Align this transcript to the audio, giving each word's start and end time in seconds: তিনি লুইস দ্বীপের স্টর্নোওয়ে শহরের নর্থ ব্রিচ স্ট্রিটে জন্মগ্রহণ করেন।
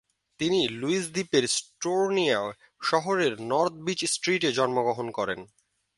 তিনি 0.39 0.59
লুইস 0.71 1.05
দ্বীপের 1.13 1.43
স্টর্নোওয়ে 1.47 2.37
শহরের 2.81 3.33
নর্থ 3.41 3.73
ব্রিচ 3.75 4.01
স্ট্রিটে 4.05 4.49
জন্মগ্রহণ 4.51 5.07
করেন। 5.11 5.39